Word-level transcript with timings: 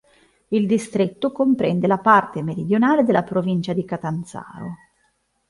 Il 0.47 0.65
distretto 0.65 1.31
comprende 1.31 1.85
la 1.85 1.99
parte 1.99 2.41
meridionale 2.41 3.03
della 3.03 3.21
provincia 3.21 3.71
di 3.73 3.85
Catanzaro. 3.85 4.75